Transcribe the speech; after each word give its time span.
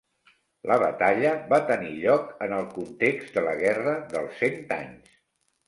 La 0.69 0.77
batalla 0.83 1.33
va 1.51 1.59
tenir 1.73 1.91
lloc 2.07 2.33
en 2.47 2.57
el 2.61 2.67
context 2.79 3.39
de 3.39 3.47
la 3.51 3.55
Guerra 3.63 3.97
dels 4.17 4.43
Cent 4.43 4.61
Anys. 4.83 5.17